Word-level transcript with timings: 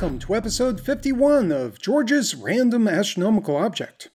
Welcome 0.00 0.18
to 0.20 0.34
episode 0.34 0.80
51 0.80 1.52
of 1.52 1.78
George's 1.78 2.34
Random 2.34 2.88
Astronomical 2.88 3.54
Object. 3.54 4.08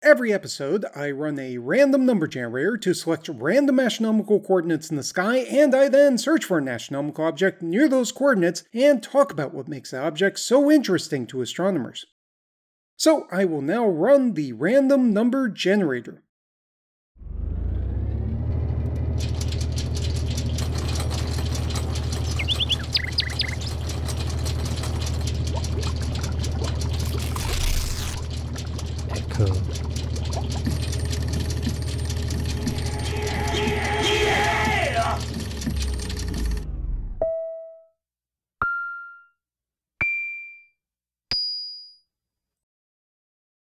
Every 0.00 0.32
episode, 0.32 0.84
I 0.94 1.10
run 1.10 1.40
a 1.40 1.58
random 1.58 2.06
number 2.06 2.28
generator 2.28 2.76
to 2.76 2.94
select 2.94 3.28
random 3.28 3.80
astronomical 3.80 4.38
coordinates 4.38 4.90
in 4.90 4.96
the 4.96 5.02
sky, 5.02 5.38
and 5.38 5.74
I 5.74 5.88
then 5.88 6.18
search 6.18 6.44
for 6.44 6.58
an 6.58 6.68
astronomical 6.68 7.24
object 7.24 7.62
near 7.62 7.88
those 7.88 8.12
coordinates 8.12 8.62
and 8.72 9.02
talk 9.02 9.32
about 9.32 9.52
what 9.52 9.66
makes 9.66 9.90
the 9.90 10.00
object 10.00 10.38
so 10.38 10.70
interesting 10.70 11.26
to 11.26 11.42
astronomers. 11.42 12.06
So 12.96 13.26
I 13.32 13.44
will 13.44 13.60
now 13.60 13.88
run 13.88 14.34
the 14.34 14.52
random 14.52 15.12
number 15.12 15.48
generator. 15.48 16.22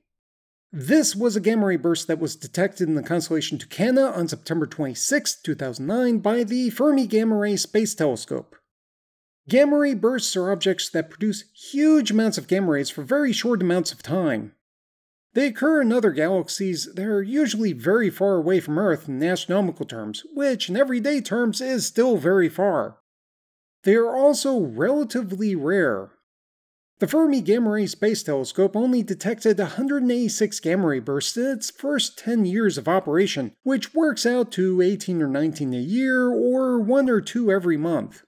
This 0.71 1.15
was 1.15 1.35
a 1.35 1.39
gamma 1.39 1.65
ray 1.65 1.77
burst 1.77 2.07
that 2.07 2.19
was 2.19 2.35
detected 2.35 2.87
in 2.87 2.93
the 2.93 3.01
constellation 3.01 3.57
Tucana 3.57 4.15
on 4.15 4.27
September 4.27 4.67
26, 4.67 5.41
2009 5.41 6.19
by 6.19 6.43
the 6.43 6.69
Fermi 6.69 7.07
Gamma 7.07 7.35
Ray 7.35 7.55
Space 7.55 7.95
Telescope. 7.95 8.55
Gamma 9.49 9.77
ray 9.77 9.95
bursts 9.95 10.35
are 10.35 10.51
objects 10.51 10.89
that 10.89 11.09
produce 11.09 11.45
huge 11.71 12.11
amounts 12.11 12.37
of 12.37 12.47
gamma 12.47 12.69
rays 12.69 12.91
for 12.91 13.01
very 13.01 13.33
short 13.33 13.63
amounts 13.63 13.91
of 13.91 14.03
time. 14.03 14.51
They 15.33 15.47
occur 15.47 15.81
in 15.81 15.91
other 15.91 16.11
galaxies 16.11 16.87
that 16.93 17.05
are 17.05 17.23
usually 17.23 17.73
very 17.73 18.11
far 18.11 18.35
away 18.35 18.59
from 18.59 18.77
Earth 18.77 19.07
in 19.07 19.23
astronomical 19.23 19.87
terms, 19.87 20.23
which 20.35 20.69
in 20.69 20.77
everyday 20.77 21.19
terms 21.21 21.61
is 21.61 21.87
still 21.87 22.17
very 22.17 22.49
far. 22.49 22.97
They 23.83 23.95
are 23.95 24.15
also 24.15 24.59
relatively 24.59 25.55
rare. 25.55 26.11
The 26.99 27.07
Fermi 27.07 27.41
Gamma 27.41 27.69
Ray 27.69 27.85
Space 27.85 28.23
Telescope 28.23 28.75
only 28.75 29.03
detected 29.03 29.59
186 29.59 30.59
gamma 30.61 30.87
ray 30.87 30.99
bursts 30.99 31.37
in 31.37 31.45
its 31.45 31.69
first 31.69 32.17
10 32.17 32.45
years 32.45 32.77
of 32.79 32.87
operation, 32.87 33.53
which 33.61 33.93
works 33.93 34.25
out 34.25 34.51
to 34.53 34.81
18 34.81 35.21
or 35.21 35.27
19 35.27 35.75
a 35.75 35.77
year, 35.77 36.27
or 36.29 36.79
1 36.79 37.07
or 37.07 37.21
2 37.21 37.51
every 37.51 37.77
month. 37.77 38.23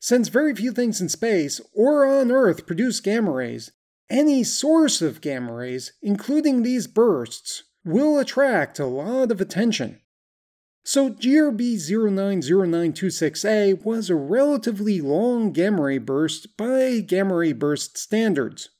Since 0.00 0.28
very 0.28 0.54
few 0.54 0.72
things 0.72 1.02
in 1.02 1.10
space 1.10 1.60
or 1.74 2.06
on 2.06 2.32
Earth 2.32 2.66
produce 2.66 2.98
gamma 3.00 3.30
rays, 3.30 3.72
any 4.08 4.42
source 4.42 5.02
of 5.02 5.20
gamma 5.20 5.52
rays, 5.52 5.92
including 6.00 6.62
these 6.62 6.86
bursts, 6.86 7.64
will 7.84 8.18
attract 8.18 8.78
a 8.78 8.86
lot 8.86 9.30
of 9.30 9.40
attention. 9.40 10.00
So 10.84 11.10
GRB 11.10 11.76
090926A 11.76 13.84
was 13.84 14.10
a 14.10 14.16
relatively 14.16 15.00
long 15.00 15.52
gamma 15.52 15.82
ray 15.82 15.98
burst 15.98 16.56
by 16.56 17.00
gamma 17.00 17.36
ray 17.36 17.52
burst 17.52 17.96
standards. 17.96 18.70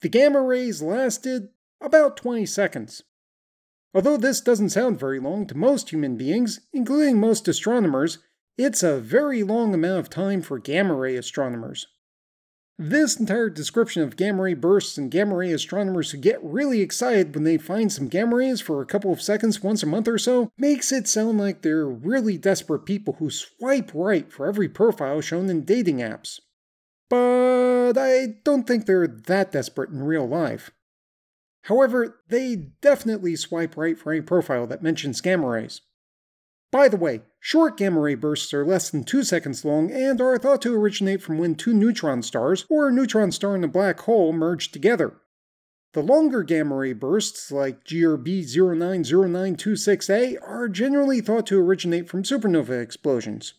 The 0.00 0.08
gamma 0.08 0.42
rays 0.42 0.80
lasted 0.80 1.48
about 1.80 2.16
20 2.16 2.46
seconds. 2.46 3.02
Although 3.92 4.16
this 4.16 4.40
doesn't 4.40 4.70
sound 4.70 5.00
very 5.00 5.18
long 5.18 5.46
to 5.48 5.56
most 5.56 5.90
human 5.90 6.16
beings, 6.16 6.60
including 6.72 7.18
most 7.18 7.48
astronomers, 7.48 8.18
it's 8.56 8.82
a 8.82 9.00
very 9.00 9.42
long 9.42 9.74
amount 9.74 9.98
of 9.98 10.10
time 10.10 10.40
for 10.40 10.58
gamma 10.58 10.94
ray 10.94 11.16
astronomers. 11.16 11.88
This 12.76 13.20
entire 13.20 13.50
description 13.50 14.02
of 14.02 14.16
gamma 14.16 14.42
ray 14.42 14.54
bursts 14.54 14.98
and 14.98 15.08
gamma 15.08 15.36
ray 15.36 15.52
astronomers 15.52 16.10
who 16.10 16.18
get 16.18 16.42
really 16.42 16.80
excited 16.80 17.32
when 17.32 17.44
they 17.44 17.56
find 17.56 17.92
some 17.92 18.08
gamma 18.08 18.34
rays 18.34 18.60
for 18.60 18.82
a 18.82 18.86
couple 18.86 19.12
of 19.12 19.22
seconds 19.22 19.62
once 19.62 19.84
a 19.84 19.86
month 19.86 20.08
or 20.08 20.18
so 20.18 20.50
makes 20.58 20.90
it 20.90 21.06
sound 21.06 21.38
like 21.38 21.62
they're 21.62 21.86
really 21.86 22.36
desperate 22.36 22.84
people 22.84 23.14
who 23.20 23.30
swipe 23.30 23.92
right 23.94 24.32
for 24.32 24.46
every 24.46 24.68
profile 24.68 25.20
shown 25.20 25.48
in 25.48 25.64
dating 25.64 25.98
apps. 25.98 26.40
But 27.08 27.96
I 27.96 28.38
don't 28.42 28.66
think 28.66 28.86
they're 28.86 29.06
that 29.06 29.52
desperate 29.52 29.90
in 29.90 30.02
real 30.02 30.26
life. 30.26 30.72
However, 31.62 32.22
they 32.28 32.56
definitely 32.56 33.36
swipe 33.36 33.76
right 33.76 33.96
for 33.96 34.12
any 34.12 34.20
profile 34.20 34.66
that 34.66 34.82
mentions 34.82 35.20
gamma 35.20 35.46
rays. 35.46 35.80
By 36.74 36.88
the 36.88 36.96
way, 36.96 37.22
short 37.38 37.76
gamma 37.76 38.00
ray 38.00 38.16
bursts 38.16 38.52
are 38.52 38.66
less 38.66 38.90
than 38.90 39.04
2 39.04 39.22
seconds 39.22 39.64
long 39.64 39.92
and 39.92 40.20
are 40.20 40.36
thought 40.36 40.60
to 40.62 40.74
originate 40.74 41.22
from 41.22 41.38
when 41.38 41.54
two 41.54 41.72
neutron 41.72 42.20
stars, 42.20 42.66
or 42.68 42.88
a 42.88 42.92
neutron 42.92 43.30
star 43.30 43.54
and 43.54 43.64
a 43.64 43.68
black 43.68 44.00
hole, 44.00 44.32
merge 44.32 44.72
together. 44.72 45.14
The 45.92 46.02
longer 46.02 46.42
gamma 46.42 46.74
ray 46.74 46.92
bursts, 46.92 47.52
like 47.52 47.84
GRB 47.84 48.56
090926A, 48.56 50.38
are 50.42 50.68
generally 50.68 51.20
thought 51.20 51.46
to 51.46 51.60
originate 51.60 52.08
from 52.08 52.24
supernova 52.24 52.82
explosions. 52.82 53.54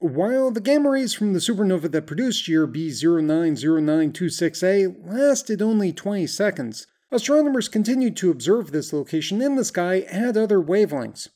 While 0.00 0.50
the 0.50 0.60
gamma 0.60 0.90
rays 0.90 1.14
from 1.14 1.34
the 1.34 1.38
supernova 1.38 1.88
that 1.92 2.08
produced 2.08 2.48
GRB 2.48 2.88
090926A 2.88 5.06
lasted 5.06 5.62
only 5.62 5.92
20 5.92 6.26
seconds, 6.26 6.88
astronomers 7.12 7.68
continued 7.68 8.16
to 8.16 8.32
observe 8.32 8.72
this 8.72 8.92
location 8.92 9.40
in 9.40 9.54
the 9.54 9.64
sky 9.64 10.00
at 10.00 10.36
other 10.36 10.60
wavelengths. 10.60 11.28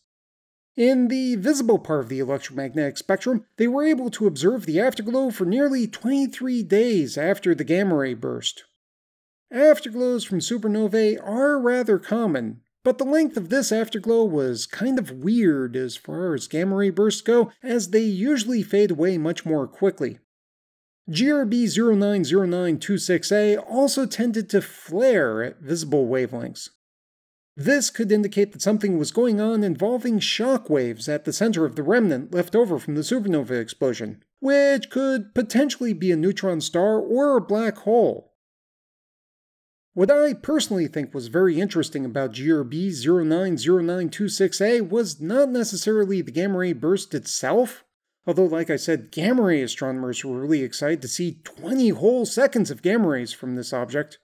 In 0.77 1.07
the 1.07 1.37
visible 1.37 1.79
part 1.79 2.01
of 2.01 2.09
the 2.09 2.19
electromagnetic 2.19 2.99
spectrum, 2.99 3.45
they 3.59 3.69
were 3.69 3.85
able 3.85 4.11
to 4.11 4.27
observe 4.27 4.67
the 4.67 4.81
afterglow 4.81 5.31
for 5.31 5.45
nearly 5.45 5.87
23 5.87 6.65
days 6.65 7.17
after 7.17 7.55
the 7.55 7.62
gamma 7.62 7.95
ray 7.95 8.15
burst. 8.15 8.65
Afterglows 9.53 10.27
from 10.27 10.41
supernovae 10.41 11.17
are 11.23 11.61
rather 11.61 12.01
common, 12.01 12.61
but 12.83 12.99
the 12.99 13.05
length 13.05 13.37
of 13.37 13.51
this 13.51 13.71
afterglow 13.71 14.25
was 14.25 14.67
kind 14.67 14.99
of 14.99 15.12
weird 15.12 15.77
as 15.77 15.97
far 15.97 16.35
as 16.35 16.49
gamma 16.49 16.75
ray 16.75 16.91
bursts 16.91 17.23
go, 17.23 17.53
as 17.62 17.91
they 17.91 18.03
usually 18.03 18.65
fade 18.65 18.91
away 18.91 19.17
much 19.17 19.47
more 19.47 19.69
quickly. 19.69 20.19
GRB 21.09 21.67
090926A 21.67 23.62
also 23.71 24.06
tended 24.06 24.51
to 24.51 24.61
flare 24.61 25.41
at 25.45 25.61
visible 25.61 26.09
wavelengths. 26.09 26.71
This 27.57 27.89
could 27.91 28.11
indicate 28.11 28.51
that 28.53 28.63
something 28.63 28.99
was 28.99 29.13
going 29.13 29.41
on 29.41 29.63
involving 29.63 30.19
shock 30.19 30.69
waves 30.69 31.09
at 31.09 31.25
the 31.25 31.33
center 31.33 31.65
of 31.65 31.77
the 31.77 31.85
remnant 31.85 32.35
left 32.35 32.57
over 32.57 32.81
from 32.81 32.97
the 32.97 33.03
supernova 33.03 33.61
explosion, 33.61 34.25
which 34.41 34.91
could 34.91 35.33
potentially 35.35 35.93
be 35.93 36.11
a 36.11 36.17
neutron 36.17 36.61
star 36.61 36.99
or 36.99 37.37
a 37.37 37.41
black 37.41 37.79
hole. 37.79 38.33
What 39.93 40.11
I 40.11 40.35
personally 40.35 40.89
think 40.89 41.15
was 41.15 41.29
very 41.29 41.61
interesting 41.61 42.05
about 42.05 42.33
GRB 42.33 42.89
090926A 42.89 44.91
was 44.91 45.21
not 45.21 45.51
necessarily 45.51 46.21
the 46.21 46.33
gamma 46.33 46.59
ray 46.59 46.73
burst 46.73 47.15
itself, 47.15 47.85
although, 48.27 48.47
like 48.47 48.71
I 48.71 48.75
said, 48.75 49.12
gamma 49.12 49.43
ray 49.43 49.62
astronomers 49.62 50.25
were 50.25 50.41
really 50.41 50.62
excited 50.62 51.00
to 51.03 51.09
see 51.09 51.39
20 51.45 51.91
whole 51.91 52.27
seconds 52.27 52.73
of 52.73 52.83
gamma 52.83 53.07
rays 53.07 53.33
from 53.33 53.55
this 53.55 53.73
object. 53.73 54.19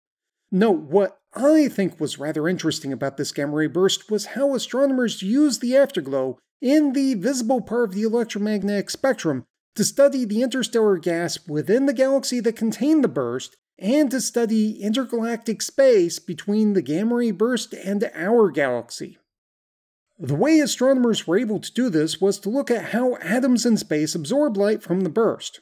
No, 0.51 0.71
what 0.71 1.19
I 1.33 1.67
think 1.67 1.99
was 1.99 2.17
rather 2.17 2.47
interesting 2.47 2.91
about 2.91 3.17
this 3.17 3.31
gamma 3.31 3.53
ray 3.53 3.67
burst 3.67 4.09
was 4.09 4.27
how 4.27 4.55
astronomers 4.55 5.21
used 5.21 5.61
the 5.61 5.77
afterglow 5.77 6.39
in 6.61 6.93
the 6.93 7.13
visible 7.13 7.61
part 7.61 7.89
of 7.89 7.95
the 7.95 8.03
electromagnetic 8.03 8.89
spectrum 8.89 9.45
to 9.75 9.83
study 9.83 10.25
the 10.25 10.41
interstellar 10.41 10.97
gas 10.97 11.47
within 11.47 11.85
the 11.85 11.93
galaxy 11.93 12.39
that 12.39 12.55
contained 12.55 13.03
the 13.03 13.07
burst 13.07 13.55
and 13.77 14.11
to 14.11 14.19
study 14.19 14.81
intergalactic 14.81 15.61
space 15.61 16.19
between 16.19 16.73
the 16.73 16.81
gamma 16.81 17.15
ray 17.15 17.31
burst 17.31 17.73
and 17.73 18.09
our 18.13 18.49
galaxy. 18.49 19.17
The 20.17 20.35
way 20.35 20.59
astronomers 20.59 21.25
were 21.25 21.39
able 21.39 21.59
to 21.59 21.71
do 21.71 21.89
this 21.89 22.19
was 22.19 22.39
to 22.39 22.49
look 22.49 22.69
at 22.69 22.91
how 22.91 23.15
atoms 23.17 23.65
in 23.65 23.77
space 23.77 24.15
absorb 24.15 24.57
light 24.57 24.83
from 24.83 25.01
the 25.01 25.09
burst. 25.09 25.61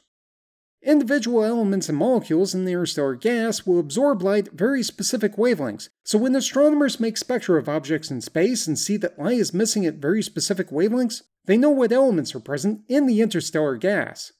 Individual 0.82 1.42
elements 1.42 1.88
and 1.88 1.98
molecules 1.98 2.54
in 2.54 2.64
the 2.64 2.72
interstellar 2.72 3.16
gas 3.16 3.66
will 3.66 3.80
absorb 3.80 4.22
light 4.22 4.48
at 4.48 4.54
very 4.54 4.82
specific 4.82 5.36
wavelengths, 5.36 5.88
so 6.04 6.16
when 6.16 6.36
astronomers 6.36 7.00
make 7.00 7.16
spectra 7.16 7.58
of 7.58 7.68
objects 7.68 8.10
in 8.10 8.20
space 8.20 8.66
and 8.66 8.78
see 8.78 8.96
that 8.96 9.18
light 9.18 9.38
is 9.38 9.52
missing 9.52 9.84
at 9.84 9.96
very 9.96 10.22
specific 10.22 10.70
wavelengths, 10.70 11.22
they 11.46 11.56
know 11.56 11.70
what 11.70 11.90
elements 11.90 12.34
are 12.34 12.40
present 12.40 12.82
in 12.88 13.06
the 13.06 13.20
interstellar 13.20 13.76
gas. 13.76 14.32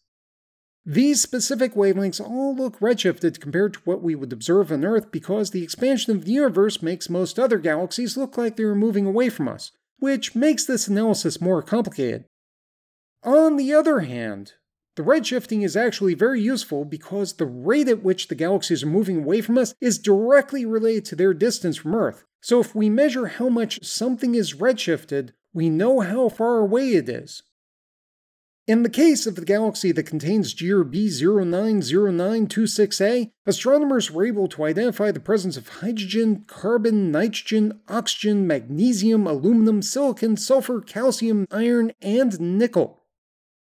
These 0.87 1.21
specific 1.21 1.75
wavelengths 1.75 2.21
all 2.21 2.55
look 2.55 2.79
redshifted 2.79 3.41
compared 3.41 3.75
to 3.75 3.81
what 3.81 4.01
we 4.01 4.15
would 4.15 4.33
observe 4.33 4.71
on 4.71 4.85
Earth 4.85 5.11
because 5.11 5.51
the 5.51 5.63
expansion 5.63 6.17
of 6.17 6.25
the 6.25 6.33
universe 6.33 6.81
makes 6.81 7.11
most 7.11 7.39
other 7.39 7.59
galaxies 7.59 8.17
look 8.17 8.39
like 8.39 8.57
they 8.57 8.63
are 8.63 8.75
moving 8.75 9.07
away 9.07 9.29
from 9.29 9.49
us, 9.49 9.73
which 9.99 10.35
makes 10.35 10.65
this 10.65 10.87
analysis 10.87 11.41
more 11.41 11.63
complicated. 11.63 12.25
On 13.25 13.57
the 13.57 13.75
other 13.75 14.01
hand, 14.01 14.53
the 14.99 15.05
redshifting 15.05 15.63
is 15.63 15.77
actually 15.77 16.15
very 16.15 16.43
useful 16.43 16.85
because 16.85 17.35
the 17.35 17.47
rate 17.47 17.87
at 17.87 18.03
which 18.03 18.27
the 18.27 18.35
galaxies 18.35 18.83
are 18.83 18.89
moving 18.89 19.19
away 19.19 19.41
from 19.41 19.57
us 19.57 19.73
is 19.81 19.97
directly 19.97 20.67
related 20.67 21.05
to 21.05 21.15
their 21.15 21.33
distance 21.33 21.77
from 21.77 21.95
Earth. 21.95 22.25
So 22.41 22.59
if 22.59 22.75
we 22.75 22.91
measure 22.91 23.27
how 23.27 23.49
much 23.49 23.85
something 23.85 24.35
is 24.35 24.55
redshifted, 24.55 25.31
we 25.53 25.71
know 25.71 26.01
how 26.01 26.29
far 26.29 26.59
away 26.59 26.95
it 26.95 27.09
is. 27.09 27.45
In 28.67 28.83
the 28.83 28.91
case 28.91 29.25
of 29.25 29.37
the 29.37 29.45
galaxy 29.45 29.93
that 29.93 30.03
contains 30.03 30.53
GRB 30.53 31.23
090926a, 31.23 33.31
astronomers 33.47 34.11
were 34.11 34.27
able 34.27 34.49
to 34.49 34.65
identify 34.65 35.13
the 35.13 35.21
presence 35.21 35.57
of 35.57 35.69
hydrogen, 35.69 36.43
carbon, 36.49 37.13
nitrogen, 37.13 37.79
oxygen, 37.87 38.49
magnesium, 38.49 39.29
aluminum, 39.29 39.81
silicon, 39.81 40.37
sulfur, 40.37 40.81
calcium, 40.81 41.47
iron, 41.53 41.93
and 42.03 42.41
nickel. 42.41 42.98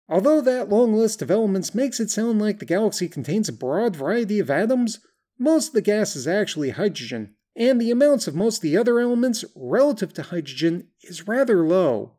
Although 0.08 0.40
that 0.42 0.68
long 0.68 0.94
list 0.94 1.22
of 1.22 1.30
elements 1.30 1.74
makes 1.74 2.00
it 2.00 2.10
sound 2.10 2.40
like 2.40 2.58
the 2.58 2.66
galaxy 2.66 3.08
contains 3.08 3.48
a 3.48 3.52
broad 3.52 3.96
variety 3.96 4.38
of 4.38 4.50
atoms, 4.50 5.00
most 5.38 5.68
of 5.68 5.74
the 5.74 5.82
gas 5.82 6.16
is 6.16 6.28
actually 6.28 6.70
hydrogen, 6.70 7.34
and 7.56 7.80
the 7.80 7.90
amounts 7.90 8.26
of 8.26 8.34
most 8.34 8.58
of 8.58 8.62
the 8.62 8.76
other 8.76 8.98
elements 8.98 9.44
relative 9.54 10.12
to 10.14 10.22
hydrogen 10.22 10.88
is 11.02 11.26
rather 11.26 11.66
low. 11.66 12.16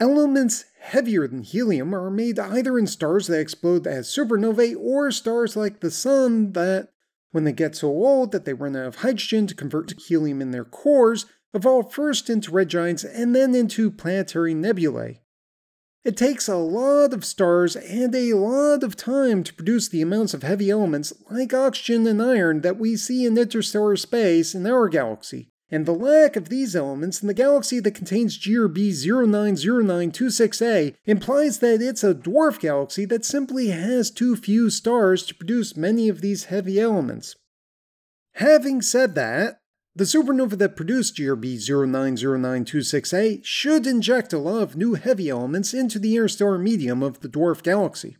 Elements 0.00 0.64
heavier 0.80 1.28
than 1.28 1.42
helium 1.42 1.94
are 1.94 2.10
made 2.10 2.38
either 2.38 2.78
in 2.78 2.86
stars 2.86 3.26
that 3.28 3.40
explode 3.40 3.86
as 3.86 4.08
supernovae 4.08 4.76
or 4.76 5.10
stars 5.10 5.56
like 5.56 5.80
the 5.80 5.90
Sun 5.90 6.52
that, 6.52 6.88
when 7.30 7.44
they 7.44 7.52
get 7.52 7.76
so 7.76 7.88
old 7.88 8.32
that 8.32 8.44
they 8.44 8.52
run 8.52 8.76
out 8.76 8.86
of 8.86 8.96
hydrogen 8.96 9.46
to 9.46 9.54
convert 9.54 9.88
to 9.88 9.96
helium 9.96 10.42
in 10.42 10.50
their 10.50 10.64
cores, 10.64 11.26
evolve 11.52 11.92
first 11.92 12.28
into 12.28 12.50
red 12.50 12.68
giants 12.68 13.04
and 13.04 13.34
then 13.34 13.54
into 13.54 13.90
planetary 13.90 14.52
nebulae. 14.52 15.20
It 16.04 16.16
takes 16.18 16.48
a 16.48 16.56
lot 16.56 17.14
of 17.14 17.24
stars 17.24 17.76
and 17.76 18.14
a 18.14 18.34
lot 18.34 18.82
of 18.82 18.94
time 18.94 19.42
to 19.42 19.54
produce 19.54 19.88
the 19.88 20.02
amounts 20.02 20.34
of 20.34 20.42
heavy 20.42 20.68
elements 20.68 21.14
like 21.30 21.54
oxygen 21.54 22.06
and 22.06 22.20
iron 22.20 22.60
that 22.60 22.78
we 22.78 22.94
see 22.94 23.24
in 23.24 23.38
interstellar 23.38 23.96
space 23.96 24.54
in 24.54 24.66
our 24.66 24.90
galaxy. 24.90 25.48
And 25.70 25.86
the 25.86 25.92
lack 25.92 26.36
of 26.36 26.50
these 26.50 26.76
elements 26.76 27.22
in 27.22 27.26
the 27.26 27.32
galaxy 27.32 27.80
that 27.80 27.94
contains 27.94 28.38
GRB 28.38 28.90
090926a 28.90 30.94
implies 31.06 31.60
that 31.60 31.80
it's 31.80 32.04
a 32.04 32.14
dwarf 32.14 32.60
galaxy 32.60 33.06
that 33.06 33.24
simply 33.24 33.68
has 33.68 34.10
too 34.10 34.36
few 34.36 34.68
stars 34.68 35.24
to 35.24 35.34
produce 35.34 35.74
many 35.74 36.10
of 36.10 36.20
these 36.20 36.44
heavy 36.44 36.78
elements. 36.78 37.34
Having 38.34 38.82
said 38.82 39.14
that, 39.14 39.62
the 39.96 40.04
supernova 40.04 40.58
that 40.58 40.76
produced 40.76 41.16
GRB 41.16 41.56
090926a 41.56 43.44
should 43.44 43.86
inject 43.86 44.32
a 44.32 44.38
lot 44.38 44.62
of 44.62 44.76
new 44.76 44.94
heavy 44.94 45.28
elements 45.28 45.72
into 45.72 45.98
the 45.98 46.16
interstellar 46.16 46.58
medium 46.58 47.02
of 47.02 47.20
the 47.20 47.28
dwarf 47.28 47.62
galaxy. 47.62 48.16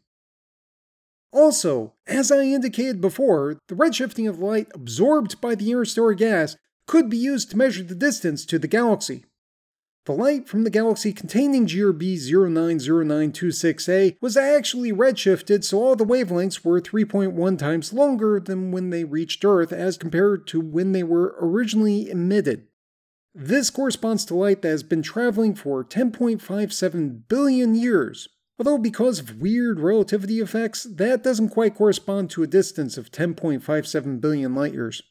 Also, 1.33 1.95
as 2.07 2.31
I 2.31 2.43
indicated 2.43 3.01
before, 3.01 3.59
the 3.67 3.75
redshifting 3.75 4.29
of 4.29 4.39
light 4.39 4.69
absorbed 4.73 5.41
by 5.41 5.57
the 5.57 5.73
interstellar 5.73 6.15
gas 6.15 6.57
could 6.87 7.11
be 7.11 7.17
used 7.17 7.51
to 7.51 7.57
measure 7.57 7.83
the 7.83 7.97
distance 7.97 8.47
to 8.47 8.59
the 8.59 8.69
galaxy. 8.69 9.25
The 10.07 10.13
light 10.13 10.47
from 10.47 10.65
the 10.65 10.71
galaxy 10.71 11.15
containing 11.15 11.67
GRB 11.67 12.17
090926a 12.17 14.19
was 14.21 14.37
actually 14.37 14.93
redshifted, 14.93 15.65
so 15.65 15.83
all 15.83 15.97
the 15.97 16.05
wavelengths 16.05 16.63
were 16.63 16.79
3.1 16.79 17.59
times 17.59 17.91
longer 17.91 18.39
than 18.39 18.71
when 18.71 18.91
they 18.91 19.05
reached 19.05 19.43
Earth 19.47 19.73
as 19.73 19.97
compared 19.97 20.47
to 20.49 20.61
when 20.61 20.93
they 20.93 21.03
were 21.03 21.35
originally 21.41 22.11
emitted. 22.11 22.67
This 23.35 23.71
corresponds 23.71 24.27
to 24.27 24.35
light 24.35 24.61
that 24.61 24.69
has 24.69 24.83
been 24.83 25.03
traveling 25.03 25.55
for 25.55 25.83
10.57 25.83 27.23
billion 27.27 27.75
years, 27.75 28.29
although 28.59 28.77
because 28.77 29.21
of 29.21 29.41
weird 29.41 29.81
relativity 29.81 30.41
effects, 30.41 30.85
that 30.85 31.23
doesn't 31.23 31.49
quite 31.49 31.75
correspond 31.75 32.29
to 32.31 32.43
a 32.43 32.47
distance 32.47 32.99
of 32.99 33.11
10.57 33.11 34.21
billion 34.21 34.55
light 34.55 34.75
years. 34.75 35.03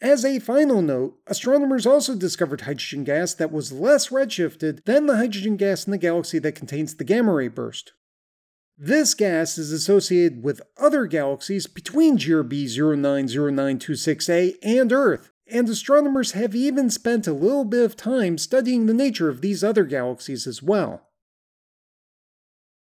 As 0.00 0.26
a 0.26 0.40
final 0.40 0.82
note, 0.82 1.18
astronomers 1.26 1.86
also 1.86 2.14
discovered 2.14 2.62
hydrogen 2.62 3.02
gas 3.02 3.32
that 3.34 3.50
was 3.50 3.72
less 3.72 4.08
redshifted 4.08 4.84
than 4.84 5.06
the 5.06 5.16
hydrogen 5.16 5.56
gas 5.56 5.86
in 5.86 5.90
the 5.90 5.98
galaxy 5.98 6.38
that 6.38 6.54
contains 6.54 6.94
the 6.94 7.04
gamma 7.04 7.32
ray 7.32 7.48
burst. 7.48 7.94
This 8.76 9.14
gas 9.14 9.56
is 9.56 9.72
associated 9.72 10.42
with 10.42 10.60
other 10.76 11.06
galaxies 11.06 11.66
between 11.66 12.18
GRB 12.18 12.64
090926a 12.66 14.56
and 14.62 14.92
Earth, 14.92 15.32
and 15.46 15.66
astronomers 15.66 16.32
have 16.32 16.54
even 16.54 16.90
spent 16.90 17.26
a 17.26 17.32
little 17.32 17.64
bit 17.64 17.82
of 17.82 17.96
time 17.96 18.36
studying 18.36 18.84
the 18.84 18.92
nature 18.92 19.30
of 19.30 19.40
these 19.40 19.64
other 19.64 19.84
galaxies 19.84 20.46
as 20.46 20.62
well. 20.62 21.08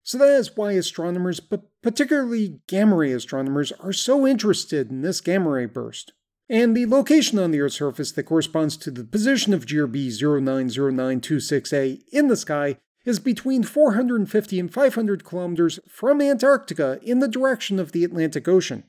So 0.04 0.16
that 0.18 0.30
is 0.38 0.56
why 0.56 0.72
astronomers, 0.72 1.40
but 1.40 1.64
particularly 1.82 2.60
gamma 2.68 2.94
ray 2.94 3.10
astronomers, 3.10 3.72
are 3.72 3.92
so 3.92 4.28
interested 4.28 4.90
in 4.90 5.02
this 5.02 5.20
gamma 5.20 5.50
ray 5.50 5.66
burst 5.66 6.12
and 6.50 6.76
the 6.76 6.84
location 6.84 7.38
on 7.38 7.52
the 7.52 7.60
Earth's 7.60 7.76
surface 7.76 8.10
that 8.12 8.24
corresponds 8.24 8.76
to 8.76 8.90
the 8.90 9.04
position 9.04 9.54
of 9.54 9.66
GRB 9.66 10.08
090926a 10.08 12.00
in 12.12 12.26
the 12.26 12.36
sky 12.36 12.76
is 13.04 13.20
between 13.20 13.62
450 13.62 14.58
and 14.60 14.74
500 14.74 15.24
kilometers 15.24 15.78
from 15.88 16.20
Antarctica 16.20 16.98
in 17.02 17.20
the 17.20 17.28
direction 17.28 17.78
of 17.78 17.92
the 17.92 18.02
Atlantic 18.04 18.48
Ocean. 18.48 18.82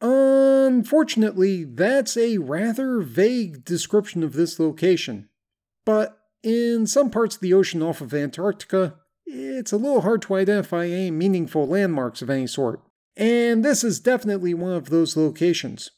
Unfortunately, 0.00 1.62
that's 1.62 2.16
a 2.16 2.38
rather 2.38 3.00
vague 3.00 3.64
description 3.64 4.24
of 4.24 4.32
this 4.32 4.58
location. 4.58 5.28
But 5.86 6.18
in 6.42 6.88
some 6.88 7.08
parts 7.08 7.36
of 7.36 7.40
the 7.40 7.54
ocean 7.54 7.82
off 7.82 8.00
of 8.00 8.12
Antarctica, 8.12 8.96
it's 9.26 9.72
a 9.72 9.76
little 9.76 10.00
hard 10.00 10.22
to 10.22 10.34
identify 10.34 10.86
any 10.86 11.12
meaningful 11.12 11.68
landmarks 11.68 12.20
of 12.20 12.28
any 12.28 12.48
sort. 12.48 12.80
And 13.16 13.64
this 13.64 13.84
is 13.84 14.00
definitely 14.00 14.54
one 14.54 14.72
of 14.72 14.90
those 14.90 15.16
locations. 15.16 15.90